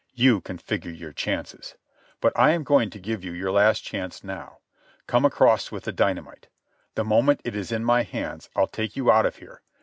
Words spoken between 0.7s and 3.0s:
your chances. But I am going to